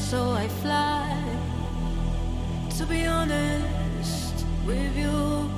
[0.10, 1.04] So I fly.
[2.78, 5.57] To be honest with you.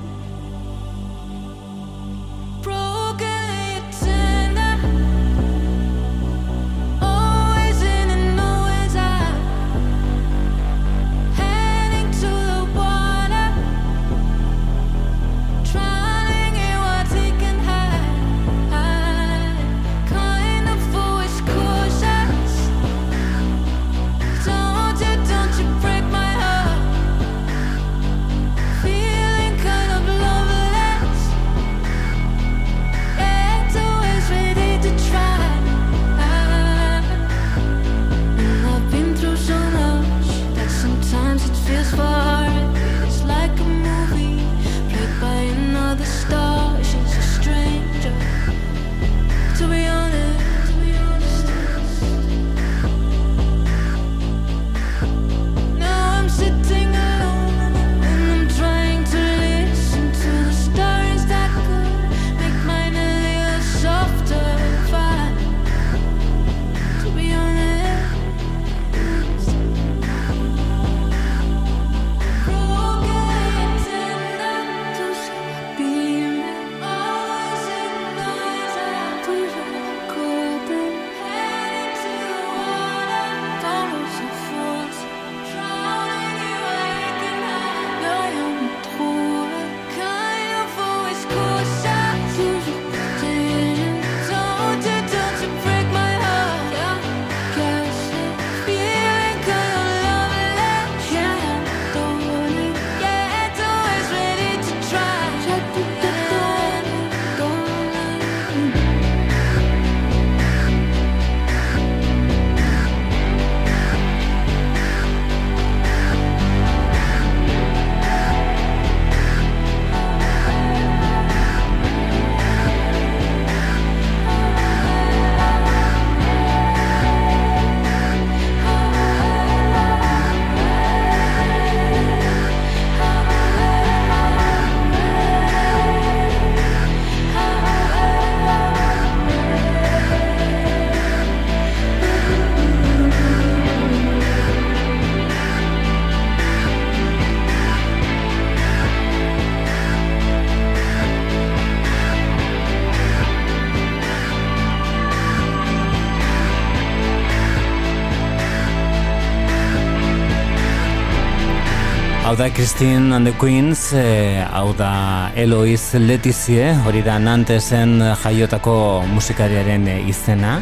[162.40, 169.86] Da Christine and the Queens, eh, hau da Eloiz Letizie, hori da Nantesen jaiotako musikariaren
[170.08, 170.56] izena.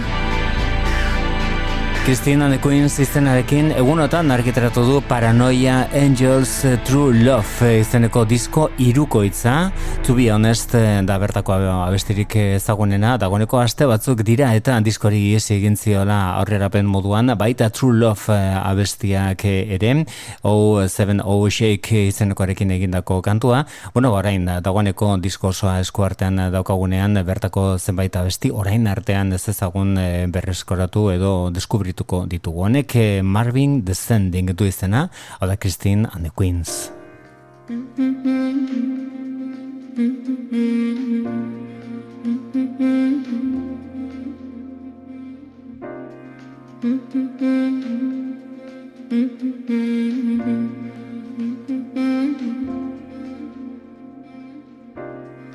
[2.08, 9.68] Christine and the Queens izenarekin egunotan argiteratu du Paranoia Angels True Love izeneko disko irukoitza
[10.06, 10.72] To be honest,
[11.04, 13.18] da bertako abestirik ezagunena.
[13.20, 19.44] Dagoeneko aste batzuk dira eta diskori iesi egin ziola aurrerapen moduan baita True Love abestiak
[19.44, 20.06] ere.
[20.48, 23.66] O Seven O Shake izenekoarekin egindako kantua.
[23.92, 30.24] Bueno, orain dagoeneko disko osoa eskuartean daukagunean bertako zenbait abesti orain artean ez ezagun eh,
[30.32, 32.62] berreskoratu edo deskubritu dituko ditugu.
[32.62, 35.08] Honek Marvin Descending du izena,
[35.40, 36.90] hau da Christine and the Queens.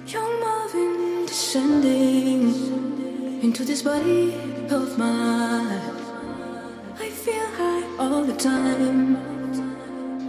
[0.05, 2.53] Young Marvin descending
[3.41, 4.33] into this body
[4.69, 6.02] of mine
[7.23, 9.15] feel high all the time.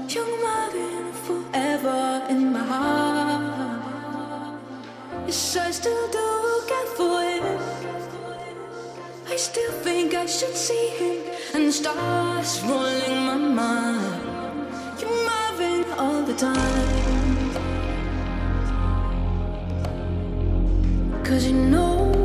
[0.09, 4.61] Young Marvin forever in my heart.
[5.27, 6.27] Yes, I still do
[6.69, 7.59] get for him.
[9.27, 11.17] I still think I should see him
[11.55, 15.01] and stars rolling my mind.
[15.01, 17.25] Young Marvin all the time.
[21.25, 22.24] Cause you know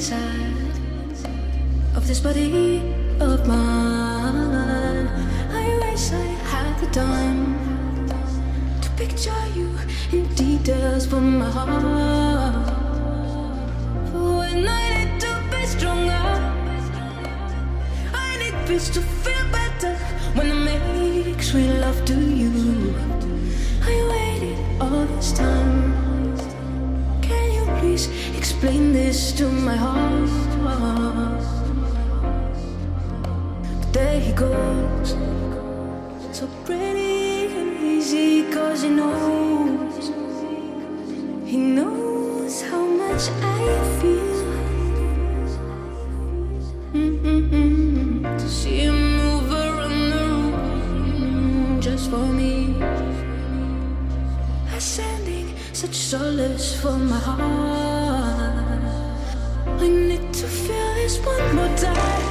[0.00, 0.56] inside
[1.94, 2.78] of this body
[3.20, 5.06] of mine.
[5.52, 8.08] I wish I had the time
[8.80, 9.68] to picture you
[10.10, 11.82] in details from my heart.
[14.10, 16.28] For when I need to be stronger,
[18.14, 19.94] I need peace to feel better
[20.32, 22.94] when I make sweet love to you.
[23.82, 25.92] I waited all this time.
[27.20, 28.29] Can you please?
[28.62, 30.28] Explain this to my heart.
[33.80, 35.16] But there he goes,
[36.32, 40.10] so pretty and easy, cause he knows,
[41.46, 43.62] he knows how much I
[43.98, 44.30] feel.
[46.92, 48.36] Mm-hmm.
[48.36, 49.09] To see him
[55.80, 58.84] such solace for my heart.
[59.80, 62.28] I need to feel this one more time.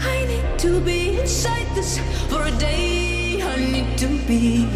[0.00, 1.98] I need to be inside this
[2.30, 3.42] for a day.
[3.42, 4.66] I need to be.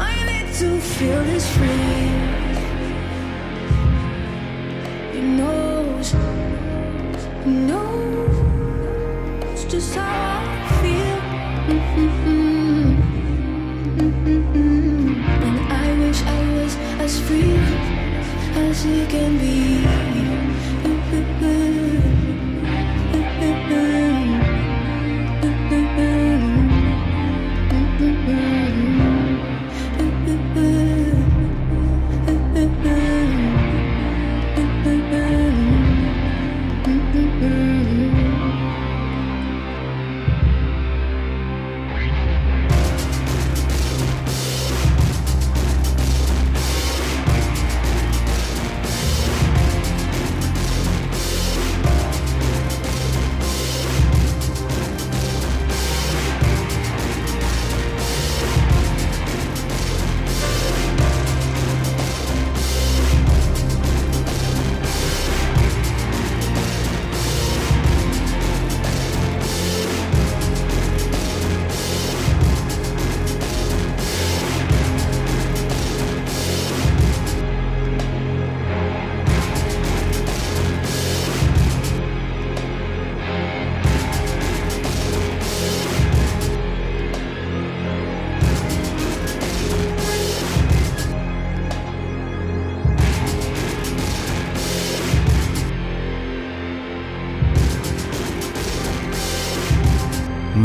[0.00, 2.10] I need to feel this free.
[5.14, 6.14] He knows.
[7.44, 8.26] He knows
[9.68, 10.25] just how
[17.26, 17.56] free
[18.54, 20.05] as he can be.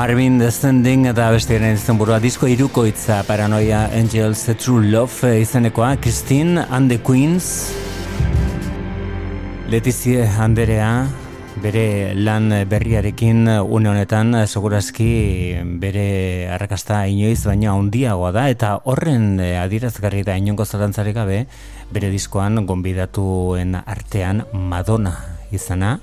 [0.02, 6.90] Marvin Descending eta bestiaren izan burua disko irukoitza Paranoia Angels True Love izenekoa Christine and
[6.90, 7.70] the Queens.
[9.70, 11.06] Letizie Anderea
[11.62, 15.12] bere lan berriarekin une honetan segurazki
[15.84, 21.46] bere arrakasta inoiz baina handiagoa da eta horren adierazgarri da inongo zalantzarik gabe
[21.94, 25.14] bere diskoan gonbidatuen artean Madonna
[25.54, 26.00] izana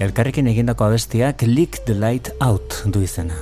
[0.00, 3.36] Elkarrekin egindako abestiak Lick the Light Out du izena.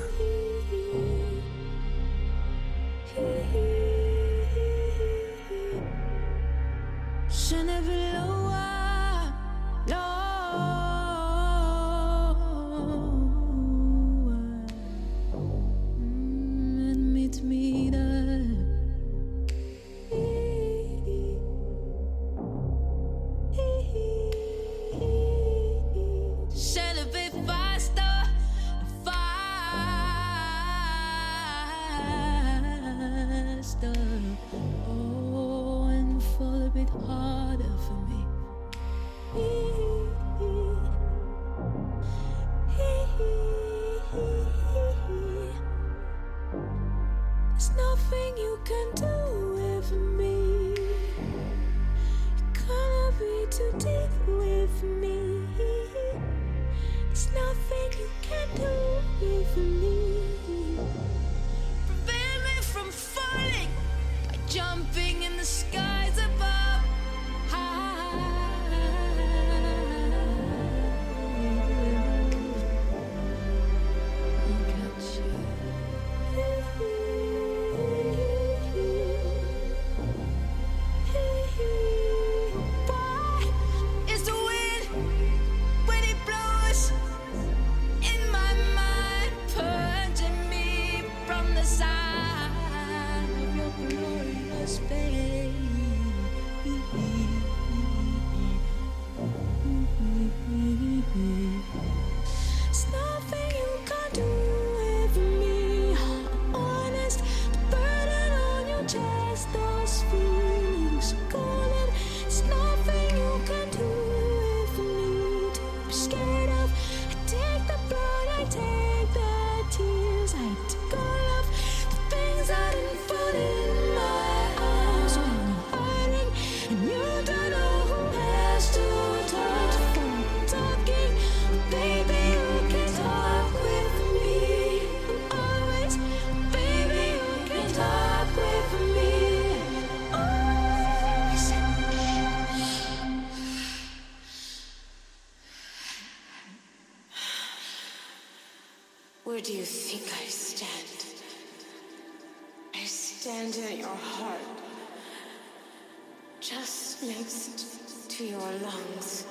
[158.19, 159.25] into your lungs.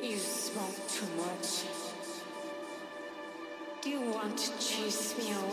[0.00, 1.64] You smoke too much.
[3.82, 5.43] Do you want to chase me away?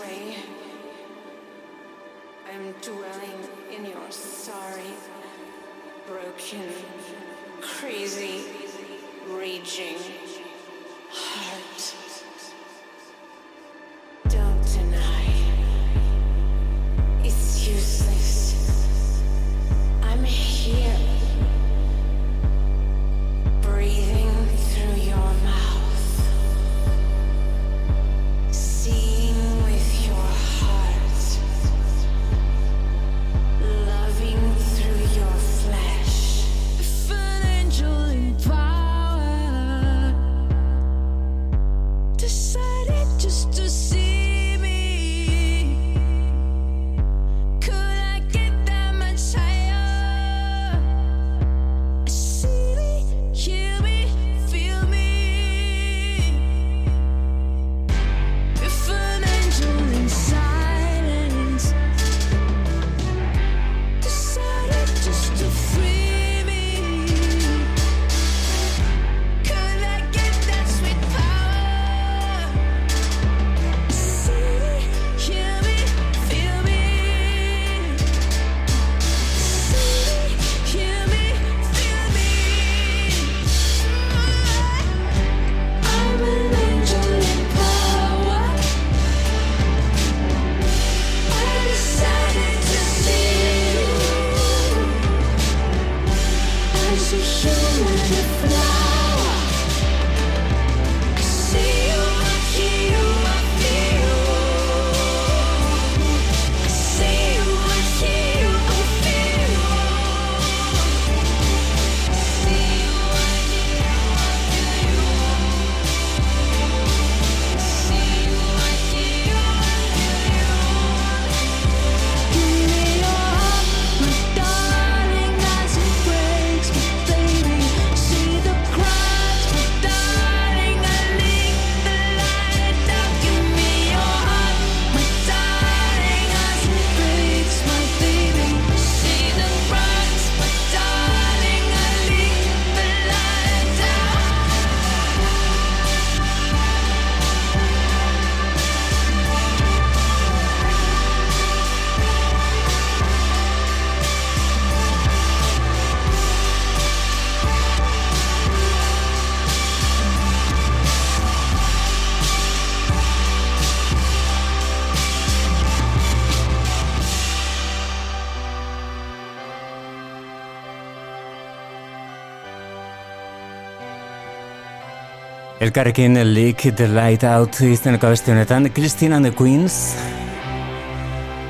[175.61, 179.93] Elkarrekin Leak the Light Out izeneko abesti honetan Christina and the Queens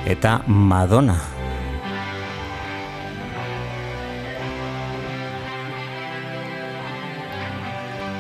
[0.03, 1.15] eta Madonna.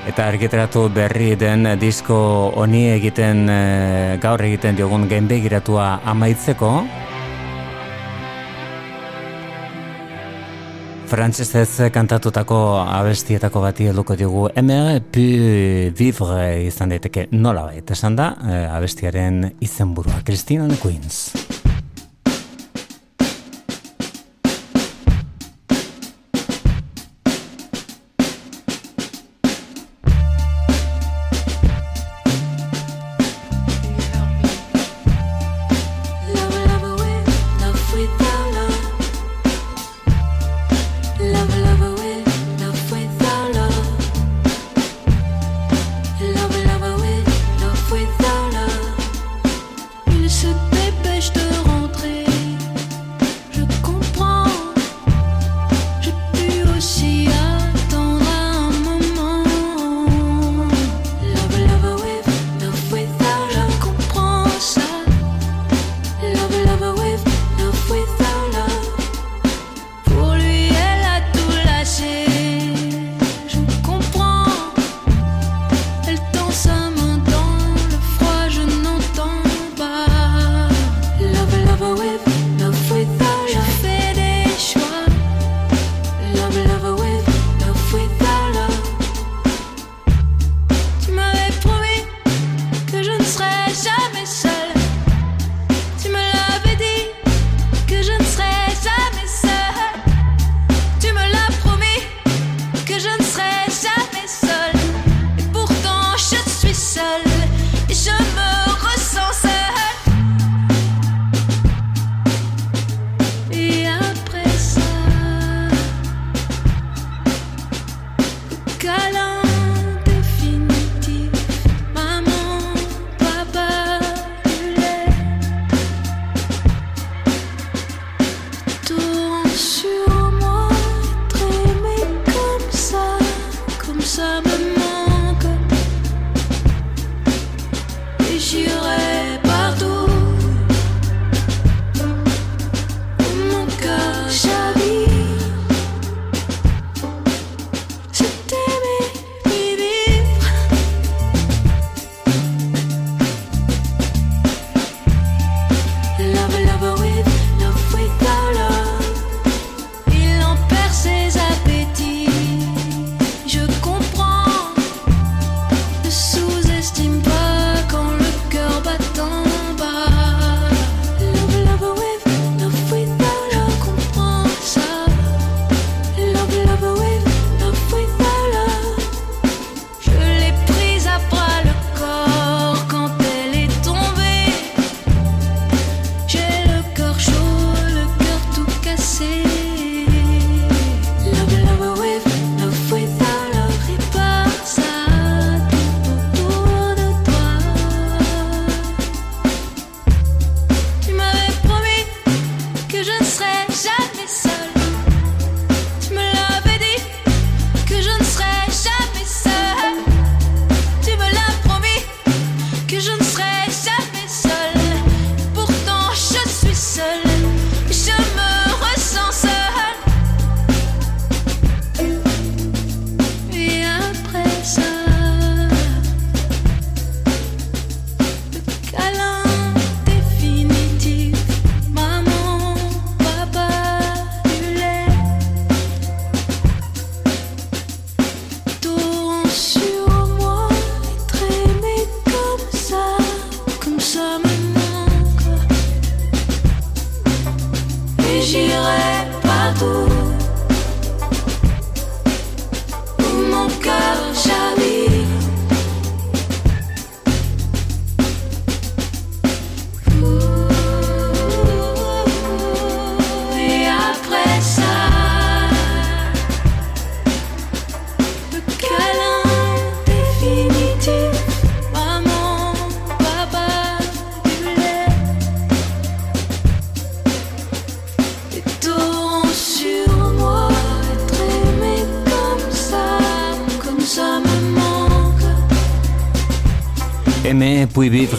[0.07, 2.21] Eta argitaratu berri den disko
[2.55, 7.00] honi egiten eh, gaur egiten diogun gainbegiratua amaitzeko.
[11.11, 12.57] Frantzesez kantatutako
[12.87, 15.25] abestietako bati helduko dugu Emer pu
[15.99, 17.25] vivre izan daiteke.
[17.35, 20.23] Nola baita esan da eh, abestiaren izenburua.
[20.23, 21.40] Christine and Queens.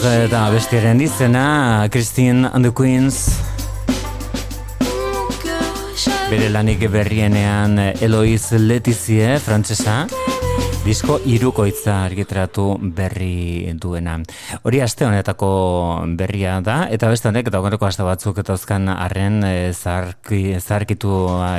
[0.03, 3.29] Da bestiaren izena, Christine and the Queens.
[6.27, 10.01] Bere lanik berrienean Eloiz Letizie, frantzesa.
[10.83, 14.17] Disko irukoitza argitratu berri duena.
[14.67, 15.47] Hori aste honetako
[16.19, 21.13] berria da, eta beste honek, eta honetako aste batzuk eta ozkan arren e, zarkitu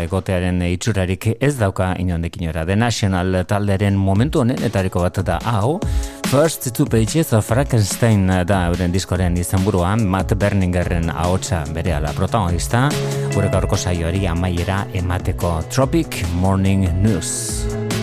[0.04, 2.66] egotearen itxurarik ez dauka inondekin ora.
[2.68, 5.80] The National talderen momentu honen, eta bat da hau,
[6.28, 12.12] First Two Pages of Frankenstein da euren diskoren izan buruan, Matt Berningerren ahotsa bere ala
[12.12, 12.90] protagonista,
[13.32, 17.93] gure gaurko saioari amaiera emateko Tropic Morning News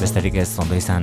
[0.00, 1.02] besterik ez ondo izan.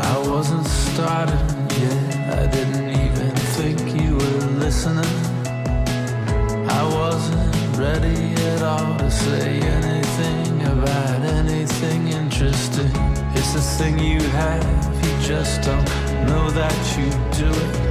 [0.00, 1.40] I wasn't started
[1.80, 5.16] yet, I didn't even think you were listening.
[6.68, 12.92] I wasn't ready at all to say anything about anything interesting.
[13.34, 14.64] It's the thing you have,
[15.04, 15.88] you just don't
[16.26, 17.08] know that you
[17.42, 17.90] do it.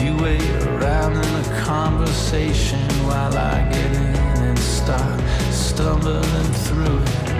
[0.00, 4.19] You wait around in a conversation while I get in
[5.80, 7.30] stumbling through it.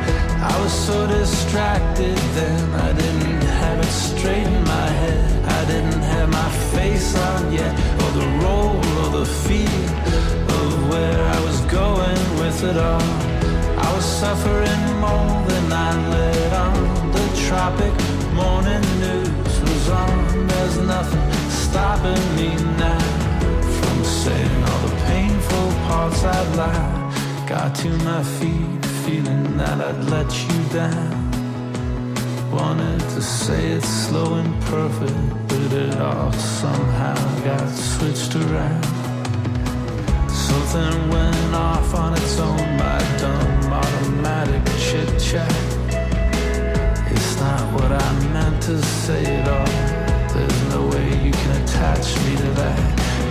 [0.52, 5.24] I was so distracted then, I didn't have it straight in my head.
[5.58, 7.72] I didn't have my face on yet,
[8.02, 9.84] or the role, or the feel
[10.58, 13.10] of where I was going with it all.
[13.86, 17.12] I was suffering more than I let on.
[17.16, 17.94] The tropic
[18.40, 20.46] morning news was on.
[20.48, 21.26] There's nothing
[21.64, 22.50] stopping me
[22.84, 23.04] now
[23.78, 27.09] from saying all the painful parts I'd lie.
[27.50, 32.52] Got to my feet, feeling that I'd let you down.
[32.52, 38.84] Wanted to say it slow and perfect, but it all somehow got switched around.
[40.30, 45.50] Something went off on its own, my dumb automatic chit chat.
[47.10, 50.34] It's not what I meant to say at all.
[50.34, 52.78] There's no way you can attach me to that.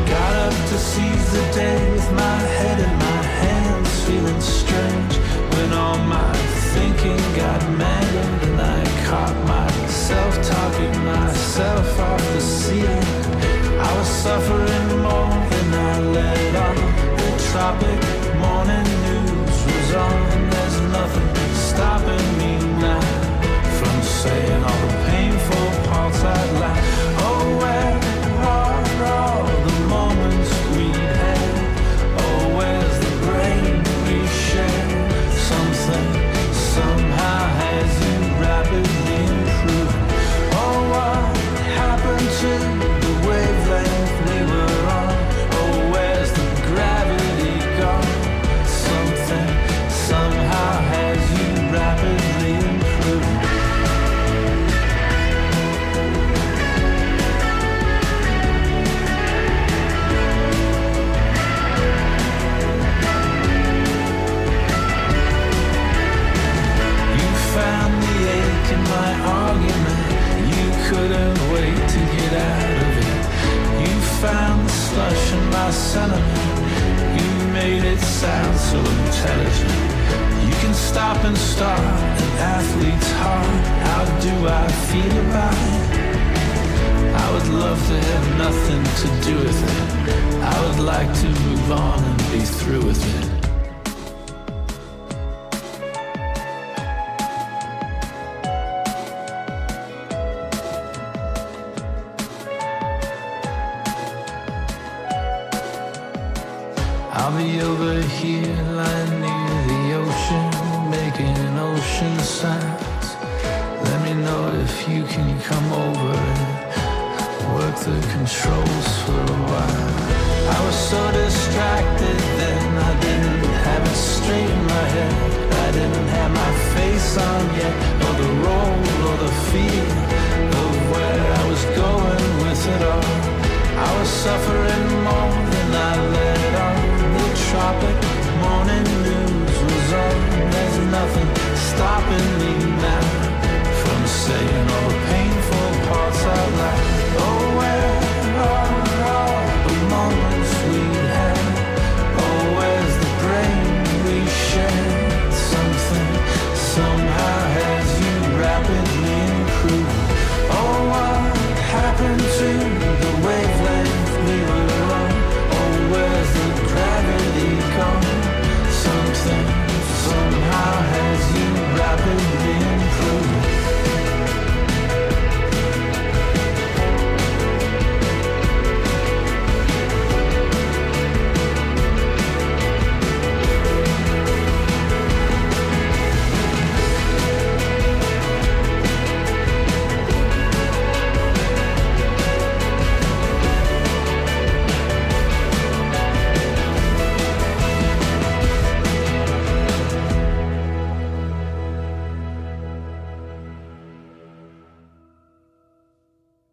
[0.10, 3.59] Got up to seize the day with my head in my hands
[4.10, 5.14] feeling strange
[5.54, 6.34] when all my
[6.74, 13.08] thinking got mangled and I caught myself talking myself off the ceiling.
[13.88, 16.78] I was suffering more than I let on.
[17.20, 18.02] The tropic
[18.44, 19.09] morning